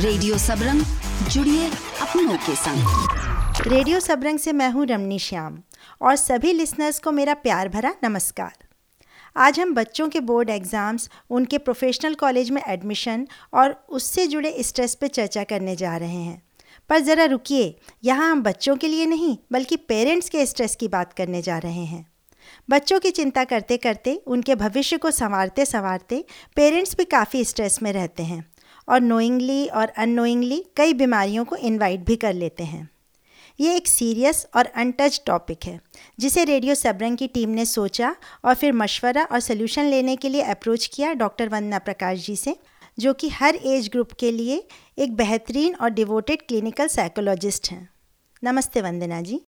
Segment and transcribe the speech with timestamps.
[0.00, 0.80] Radio Sabrang,
[1.30, 1.68] जुड़िए
[2.02, 5.56] अपनों के संग रेडियो सबरंग से मैं हूँ रमनी श्याम,
[6.00, 8.52] और सभी लिसनर्स को मेरा प्यार भरा नमस्कार।
[9.36, 14.94] आज हम बच्चों के बोर्ड एग्ज़ाम्स उनके प्रोफेशनल कॉलेज में एडमिशन और उससे जुड़े स्ट्रेस
[14.94, 16.42] पे चर्चा करने जा रहे हैं।
[16.90, 17.74] पर ज़रा रुकिए,
[18.04, 21.84] यहाँ हम बच्चों के लिए नहीं, बल्कि पेरेंट्स के स्ट्रेस की बात करने जा रहे
[21.84, 22.06] हैं।
[22.68, 26.24] बच्चों की चिंता करते करते उनके भविष्य को संवारते संवारते
[26.56, 28.44] पेरेंट्स भी काफ़ी स्ट्रेस में रहते हैं।
[28.88, 32.88] और नोइंगली और अननोइंगली कई बीमारियों को इनवाइट भी कर लेते हैं।
[33.60, 35.80] ये एक सीरियस और अनटच टॉपिक है,
[36.18, 40.42] जिसे रेडियो सबरंग की टीम ने सोचा और फिर मशवरा और सोल्यूशन लेने के लिए
[40.42, 42.56] अप्रोच किया डॉक्टर वंदना प्रकाश जी से,
[42.98, 44.62] जो कि हर एज ग्रुप के लिए
[44.98, 47.88] एक बेहतरीन और डिवोटेड क्लिनिकल साइकोलॉजिस्ट हैं।
[48.44, 49.40] नमस्ते वंदना जी।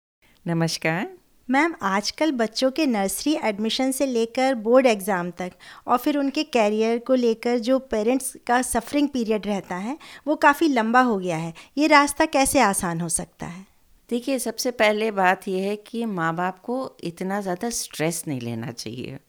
[0.47, 1.20] नमस्कार।
[1.51, 5.51] मैम, आजकल बच्चों के नर्सरी एडमिशन से लेकर बोर्ड एग्ज़ाम तक
[5.87, 10.67] और फिर उनके कैरियर को लेकर जो पेरेंट्स का सफरिंग पीरियड रहता है, वो काफ़ी
[10.67, 13.65] लंबा हो गया है। ये रास्ता कैसे आसान हो सकता है?
[14.09, 18.71] देखिए, सबसे पहले बात यह है कि माँ बाप को इतना ज़्यादा स्ट्रेस नहीं लेना
[18.71, 19.19] चाहिए।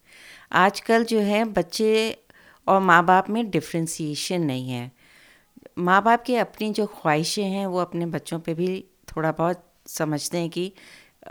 [0.53, 2.19] आजकल जो है, बच्चे
[2.67, 4.91] और माँ बाप में डिफ्रेंसीशन नहीं है।
[5.78, 10.39] माँ बाप के अपनी जो ख्वाहिशें हैं, वो अपने बच्चों पे भी थोड़ा बहुत समझते
[10.39, 10.73] हैं कि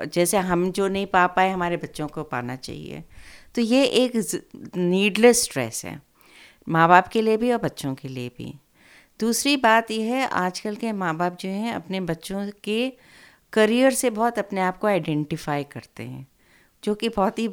[0.05, 3.03] जैसे हम जो नहीं पा पाए, हमारे बच्चों को पाना चाहिए।
[3.55, 4.13] तो ये एक
[4.77, 5.99] नीडलेस स्ट्रेस है
[6.67, 8.53] माँ बाप के लिए भी और बच्चों के लिए भी।
[9.19, 12.91] दूसरी बात यह है, आजकल के माँ बाप जो हैं, अपने बच्चों के
[13.53, 16.27] करियर से बहुत अपने आप को आइडेंटिफाई करते हैं,
[16.83, 17.49] जो कि बहुत ही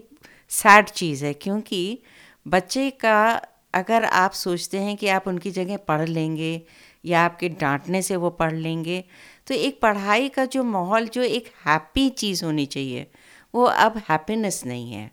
[0.50, 1.98] सैड चीज़ है, क्योंकि
[2.46, 3.42] बच्चे का
[3.74, 6.62] अगर आप सोचते हैं कि आप उनकी जगह पढ़ लेंगे
[7.04, 9.04] या आपके डांटने से वो पढ़ लेंगे
[9.48, 13.06] तो एक पढ़ाई का जो माहौल, जो एक हैप्पी चीज़ होनी चाहिए,
[13.54, 15.10] वो अब हैप्पीनेस नहीं है।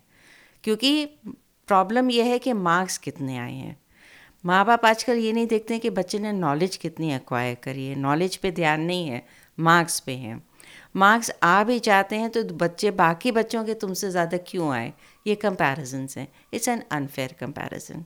[0.64, 1.04] क्योंकि
[1.68, 3.76] प्रॉब्लम यह है कि मार्क्स कितने आए हैं।
[4.44, 8.36] माँ बाप आजकल ये नहीं देखते कि बच्चे ने नॉलेज कितनी एक्वायर करी है। नॉलेज
[8.36, 9.24] पे ध्यान नहीं है
[9.58, 10.42] मार्क्स पे हैं।
[10.96, 14.92] मार्क्स आ भी जाते हैं तो बच्चे, बाकी बच्चों के तुमसे ज़्यादा क्यों आए?
[15.26, 18.04] ये कंपैरिजन हैं। इट्स एन अनफेयर कंपैरिजन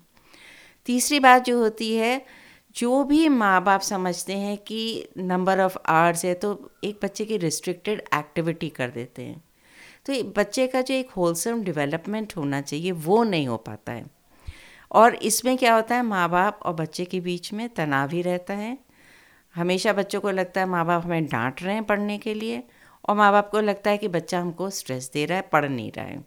[0.89, 2.15] तीसरी बात जो होती है
[2.77, 7.37] जो भी माँ बाप समझते हैं कि नंबर ऑफ़ आवर्स है तो एक बच्चे की
[7.37, 9.43] रिस्ट्रिक्टेड एक्टिविटी कर देते हैं।
[10.07, 14.05] तो बच्चे का जो एक होलसम डेवलपमेंट होना चाहिए, वो नहीं हो पाता है।
[14.91, 18.55] और इसमें क्या होता है माँ बाप और बच्चे के बीच में तनाव ही रहता
[18.55, 18.77] है।
[19.55, 22.63] हमेशा बच्चों को लगता है माँ बाप हमें डांट रहे हैं पढ़ने के लिए,
[23.05, 25.93] और माँ बाप को लगता है कि बच्चा हमको स्ट्रेस दे रहा है, पढ़ नहीं
[25.93, 26.25] रहा है।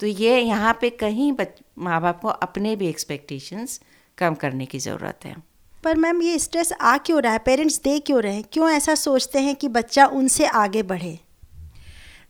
[0.00, 1.32] तो ये यहाँ पे कहीं
[1.78, 3.80] माँ बाप को अपने भी एक्सपेक्टेशंस
[4.18, 5.36] कम करने की ज़रूरत है।
[5.84, 7.38] पर मैम ये स्ट्रेस आ क्यों रहा है?
[7.38, 8.44] पेरेंट्स दे क्यों रहे हैं?
[8.52, 11.18] क्यों ऐसा सोचते हैं कि बच्चा उनसे आगे बढ़े?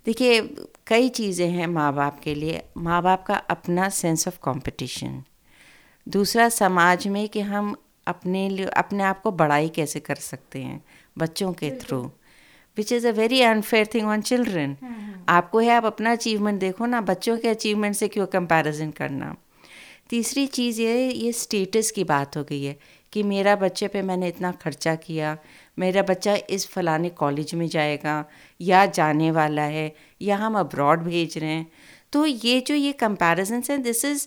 [0.06, 0.40] देखिए
[0.86, 5.22] कई चीज़ें हैं माँ बाप के लिए। माँ बाप का अपना सेंस ऑफ़ कंपटीशन
[6.08, 7.74] दूसरा समाज में कि हम
[8.06, 10.82] अपने लिए अपने आप को बड़ाई कैसे कर सकते हैं
[11.18, 11.98] बच्चों के through
[12.76, 14.76] which is a very unfair thing on children
[15.28, 19.34] आपको है आप अपना अचीवमेंट देखो ना बच्चों के अचीवमेंट से क्यों कंपैरिजन करना?
[20.10, 22.76] तीसरी चीज़ ये ये स्टेटस की बात हो गई है
[23.12, 25.36] कि मेरा बच्चे पे मैंने इतना खर्चा किया,
[25.78, 28.24] मेरा बच्चा इस फलाने कॉलेज में जाएगा
[28.60, 31.66] या जाने वाला है या हम अब्रॉड भेज रहे हैं।
[32.12, 34.26] तो ये जो ये कंपैरिजन हैं this is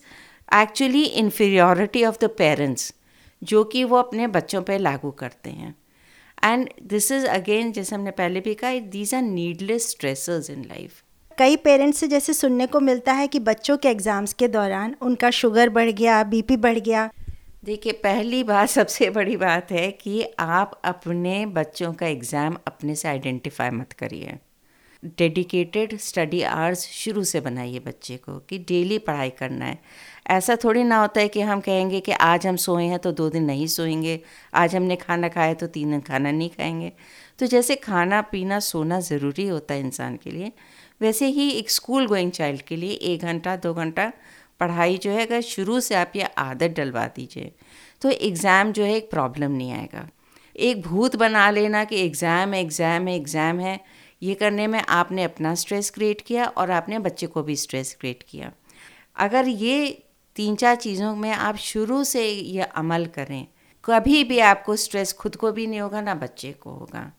[0.51, 2.93] actually inferiority of the parents
[3.41, 5.75] जो कि वो अपने बच्चों पे लागू करते हैं।
[6.43, 11.03] एंड दिस इज़ अगेन जैसे हमने पहले भी कहा these are needless stressors in life
[11.39, 15.29] कई पेरेंट्स से जैसे सुनने को मिलता है कि बच्चों के एग्ज़ाम्स के दौरान उनका
[15.31, 17.09] शुगर बढ़ गया, बीपी बढ़ गया।
[17.65, 23.07] देखिए, पहली बात, सबसे बड़ी बात है कि आप अपने बच्चों का एग्ज़ाम अपने से
[23.07, 24.37] आइडेंटिफाई मत करिए।
[25.17, 29.77] डेडिकेटेड स्टडी आवर्स शुरू से बनाइए बच्चे को कि डेली पढ़ाई करना है।
[30.29, 33.29] ऐसा थोड़ी ना होता है कि हम कहेंगे कि आज हम सोए हैं तो दो
[33.29, 34.19] दिन नहीं सोएँगे,
[34.53, 36.91] आज हमने खाना खाया तो तीन दिन खाना नहीं खाएँगे।
[37.39, 40.51] तो जैसे खाना, पीना, सोना ज़रूरी होता है इंसान के लिए।
[41.01, 44.11] वैसे ही एक स्कूल गोइंग चाइल्ड के लिए एक घंटा, दो घंटा
[44.59, 47.51] पढ़ाई जो है, अगर शुरू से आप ये आदत डलवा दीजिए
[48.01, 50.07] तो एग्ज़ाम जो है, एक प्रॉब्लम नहीं आएगा।
[50.55, 53.79] एक भूत बना लेना कि एग्ज़ाम है एग्ज़ाम है एग्ज़ाम है,
[54.21, 58.23] ये करने में आपने अपना स्ट्रेस क्रिएट किया और आपने बच्चे को भी स्ट्रेस क्रिएट
[58.29, 58.51] किया।
[59.17, 59.87] अगर ये
[60.35, 63.45] तीन चार चीज़ों में आप शुरू से ये अमल करें,
[63.85, 67.11] कभी भी आपको स्ट्रेस खुद को भी नहीं होगा, ना बच्चे को होगा।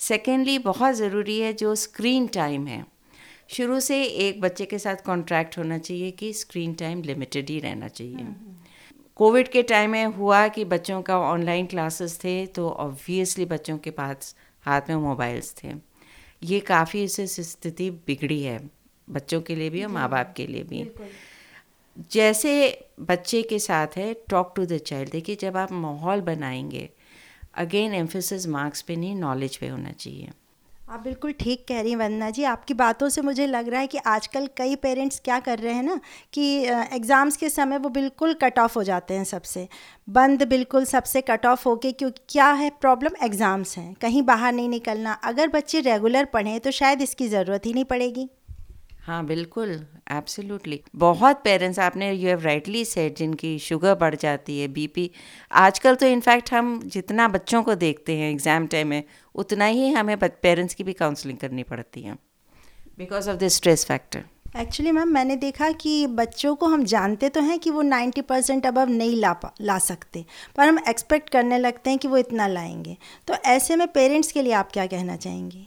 [0.00, 2.84] सेकेंडली बहुत ज़रूरी है जो स्क्रीन टाइम है
[3.52, 7.88] शुरू से एक बच्चे के साथ कॉन्ट्रैक्ट होना चाहिए कि स्क्रीन टाइम लिमिटेड ही रहना
[7.88, 8.26] चाहिए।
[9.16, 13.90] कोविड के टाइम में हुआ कि बच्चों का ऑनलाइन क्लासेस थे तो ऑब्वियसली बच्चों के
[13.90, 14.34] पास
[14.64, 15.72] हाथ में मोबाइल्स थे।
[16.42, 18.58] ये काफ़ी इससे स्थिति बिगड़ी है
[19.08, 20.90] बच्चों के लिए भी और माँ बाप के लिए भी।
[22.12, 22.52] जैसे
[23.00, 26.88] बच्चे के साथ है टॉक टू द चाइल्ड देखिए जब आप माहौल बनाएँगे
[27.54, 30.30] अगेन एम्फोसिस मार्क्स पे नहीं नॉलेज पे होना चाहिए।
[30.92, 33.86] आप बिल्कुल ठीक कह रही हैं वंदना जी। आपकी बातों से मुझे लग रहा है
[33.86, 35.98] कि आजकल कई पेरेंट्स क्या कर रहे हैं ना,
[36.32, 39.66] कि एग्ज़ाम्स के समय वो बिल्कुल कट ऑफ़ हो जाते हैं सबसे।
[40.08, 44.68] बंद बिल्कुल सबसे कट ऑफ़ होके, क्योंकि क्या है, प्रॉब्लम एग्ज़ाम्स हैं। कहीं बाहर नहीं
[44.68, 48.28] निकलना। अगर बच्चे रेगुलर पढ़ें तो शायद इसकी ज़रूरत ही नहीं पड़ेगी।
[49.02, 49.70] हाँ बिल्कुल
[50.12, 55.10] एब्सोल्युटली बहुत पेरेंट्स आपने यू हैव राइटली सेड जिनकी शुगर बढ़ जाती है बीपी
[55.52, 59.02] आजकल तो इनफैक्ट हम जितना बच्चों को देखते हैं एग्ज़ाम टाइम में,
[59.34, 62.14] उतना ही हमें पेरेंट्स की भी काउंसलिंग करनी पड़ती है
[62.98, 64.24] because of the stress factor
[64.60, 68.66] actually ma'am मैंने देखा कि बच्चों को हम जानते तो हैं कि वो 90 परसेंट
[68.66, 70.24] अबव नहीं ला पा, ला सकते,
[70.56, 72.96] पर हम एक्सपेक्ट करने लगते हैं कि वो इतना लाएँगे।
[73.28, 75.66] तो ऐसे में पेरेंट्स के लिए आप क्या कहना चाहेंगी?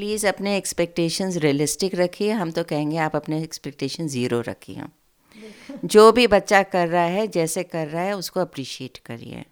[0.00, 4.82] प्लीज़ अपने एक्सपेक्टेशंस रियलिस्टिक रखिए। हम तो कहेंगे आप अपने एक्सपेक्टेशन ज़ीरो रखिए।
[5.86, 9.44] जो भी बच्चा कर रहा है, जैसे कर रहा है, उसको अप्रिशिएट करिए।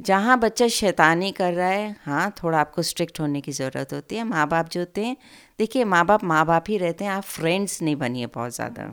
[0.00, 4.24] जहाँ बच्चा शैतानी कर रहा है हाँ थोड़ा आपको स्ट्रिक्ट होने की ज़रूरत होती है।
[4.24, 5.16] माँ बाप जो होते हैं,
[5.58, 8.92] देखिए माँ बाप माँ बाप ही रहते हैं, आप फ्रेंड्स नहीं बनिए बहुत ज़्यादा।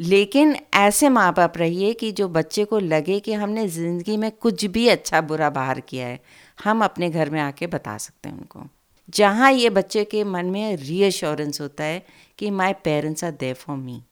[0.00, 4.64] लेकिन ऐसे माँ बाप रहिए कि जो बच्चे को लगे कि हमने ज़िंदगी में कुछ
[4.64, 6.20] भी अच्छा बुरा बाहर किया है,
[6.64, 8.68] हम अपने घर में आके बता सकते हैं उनको।
[9.08, 12.06] जहाँ ये बच्चे के मन में रीअश्योरेंस होता है
[12.38, 14.02] कि my parents are there for me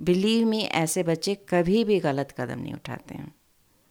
[0.00, 3.34] believe me ऐसे बच्चे कभी भी गलत कदम नहीं उठाते हैं।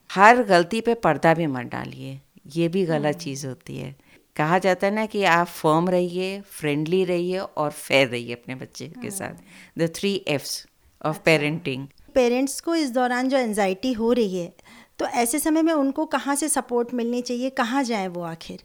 [0.09, 2.19] हर गलती पे पर्दा भी मत डालिए।
[2.55, 3.95] ये भी गलत हम्म। चीज़ होती है।
[4.35, 8.87] कहा जाता है ना कि आप फर्म रहिए फ्रेंडली रहिए और फेयर रहिए अपने बच्चे
[9.01, 10.67] के साथ। The three Fs
[11.05, 14.53] of parenting parents को इस दौरान जो एनजाइटी हो रही है
[14.99, 17.49] तो ऐसे समय में उनको कहाँ से सपोर्ट मिलनी चाहिए?
[17.49, 18.63] कहाँ जाए वो आखिर?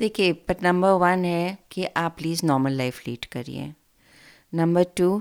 [0.00, 3.72] देखिए बट नंबर वन है कि आप प्लीज़ नॉर्मल लाइफ लीड करिए।
[4.52, 5.20] नंबर टू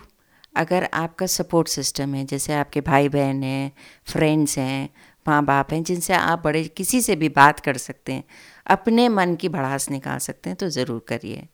[0.58, 3.72] अगर आपका सपोर्ट सिस्टम है जैसे आपके भाई बहन हैं
[4.08, 4.90] फ्रेंड्स हैं
[5.26, 8.24] माँ बाप हैं जिनसे आप बड़े किसी से भी बात कर सकते हैं
[8.68, 11.48] अपने मन की भड़ास निकाल सकते हैं तो ज़रूर करिए।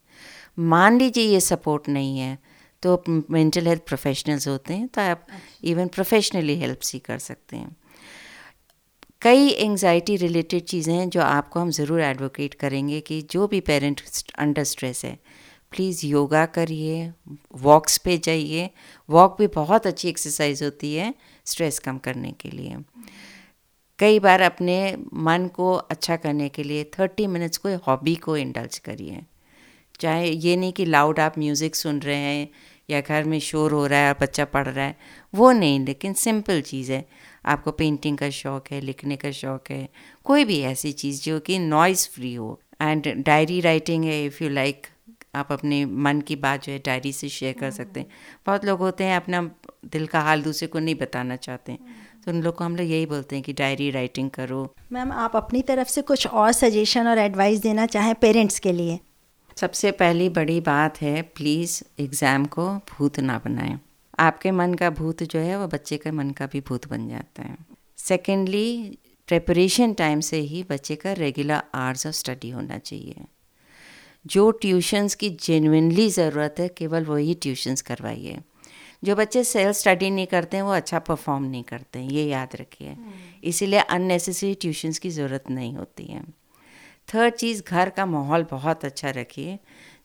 [0.60, 2.38] मान लीजिए ये सपोर्ट नहीं है
[2.84, 5.26] तो मेंटल हेल्थ प्रोफेशनल्स होते हैं तो आप
[5.64, 7.76] इवन प्रोफेशनली हेल्प सी कर सकते हैं।
[9.26, 14.02] कई एंजाइटी रिलेटेड चीज़ें हैं जो आपको हम ज़रूर एडवोकेट करेंगे कि जो भी पेरेंट
[14.38, 15.18] अंडर स्ट्रेस है
[15.72, 17.12] प्लीज़ योगा करिए
[17.62, 18.70] वॉक्स पे जाइए।
[19.10, 21.14] वॉक भी बहुत अच्छी एक्सरसाइज होती है
[21.46, 22.78] स्ट्रेस कम करने के लिए।
[24.00, 24.78] कई बार अपने
[25.24, 29.22] मन को अच्छा करने के लिए थर्टी मिनट्स कोई हॉबी को इंडल्ज करिए।
[30.00, 32.48] चाहे ये नहीं कि लाउड आप म्यूज़िक सुन रहे हैं
[32.90, 34.98] या घर में शोर हो रहा है और बच्चा पढ़ रहा है,
[35.36, 37.06] वो नहीं, लेकिन सिंपल चीज़ है।
[37.46, 39.90] आपको पेंटिंग का शौक़ है, लिखने का शौक़ है,
[40.24, 44.50] कोई भी ऐसी चीज़ जो कि नॉइज़ फ्री हो। एंड डायरी राइटिंग है इफ़ यू
[44.50, 44.88] लाइक
[45.36, 48.08] आप अपने मन की बात जो है डायरी से शेयर कर सकते हैं।
[48.46, 49.42] बहुत लोग होते हैं, अपना
[49.86, 51.80] दिल का हाल दूसरे को नहीं बताना चाहते हैं।
[52.26, 55.36] तो उन लोग को हम लोग यही बोलते हैं कि डायरी राइटिंग करो। मैम, आप
[55.36, 59.00] अपनी तरफ़ से कुछ और सजेशन और एडवाइस देना चाहें पेरेंट्स के लिए?
[59.58, 63.80] सबसे पहली बड़ी बात है प्लीज़ एग्ज़ाम को भूत ना बनाएँ।
[64.20, 67.44] आपके मन का भूत जो है वो बच्चे के मन का भी भूत बन जाता
[67.44, 67.58] है।
[67.98, 68.98] सेकेंडली
[69.28, 73.26] प्रेपरेशन टाइम से ही बच्चे का रेगुलर आवर्स ऑफ़ स्टडी होना चाहिए।
[74.26, 78.40] जो ट्यूशन्स की जेनविनली ज़रूरत है केवल वही ट्यूशन्स करवाइए।
[79.04, 82.56] जो बच्चे सेल्फ स्टडी नहीं करते हैं वो अच्छा परफॉर्म नहीं करते हैं ये याद
[82.56, 83.12] रखिए। हम्म।
[83.44, 86.45] इसीलिए अननेसेसरी ट्यूशन्स की ज़रूरत नहीं होती है।
[87.14, 89.58] थर्ड चीज़, घर का माहौल बहुत अच्छा रखिए,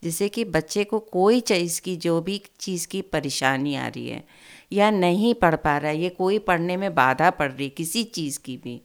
[0.02, 4.25] जिससे कि बच्चे को कोई चीज़ की, जो भी चीज़ की परेशानी आ रही है,
[4.73, 8.38] या नहीं पढ़ पा रहा है, ये कोई पढ़ने में बाधा पड़ रही किसी चीज़
[8.38, 8.80] की भी,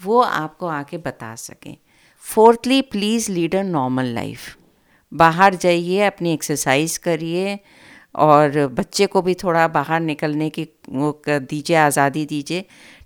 [0.00, 1.76] वो आपको आके बता सकें।
[2.24, 4.56] Fourthly please lead a normal life
[5.12, 7.58] बाहर जाइए, अपनी एक्सरसाइज करिए,
[8.14, 12.64] और बच्चे को भी थोड़ा बाहर निकलने की, वो दीजिए, आज़ादी दीजिए।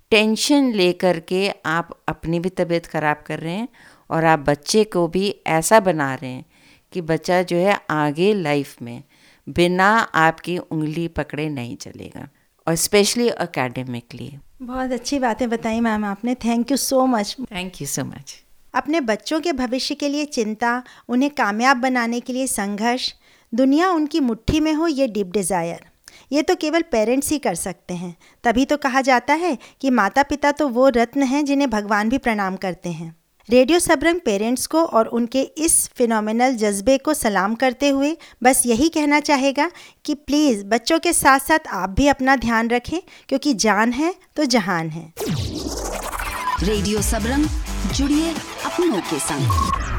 [0.09, 3.67] टेंशन लेकर के आप अपनी भी तबीयत ख़राब कर रहे हैं
[4.11, 6.45] और आप बच्चे को भी ऐसा बना रहे हैं
[6.93, 9.01] कि बच्चा जो है आगे लाइफ में
[9.47, 12.27] बिना आपकी उंगली पकड़े नहीं चलेगा
[12.67, 17.87] और स्पेशली अकेडमिकली बहुत अच्छी बातें बताई मैम आपने। Thank you so much thank you
[17.87, 18.35] so much
[18.73, 23.13] अपने बच्चों के भविष्य के लिए चिंता उन्हें कामयाब बनाने के लिए संघर्ष
[23.53, 25.89] दुनिया उनकी मुट्ठी में हो ये डीप डिज़ायर
[26.31, 30.23] ये तो केवल पेरेंट्स ही कर सकते हैं। तभी तो कहा जाता है कि माता
[30.23, 33.15] पिता तो वो रत्न हैं जिन्हें भगवान भी प्रणाम करते हैं।
[33.51, 38.87] रेडियो सबरंग पेरेंट्स को और उनके इस फिनोमिनल जज्बे को सलाम करते हुए बस यही
[38.89, 39.69] कहना चाहेगा
[40.05, 44.45] कि प्लीज़ बच्चों के साथ साथ आप भी अपना ध्यान रखें, क्योंकि जान है तो
[44.45, 45.13] जहान है।
[46.63, 47.45] रेडियो सबरंग,
[47.95, 48.33] जुड़िए
[48.65, 49.90] अपनों के संग।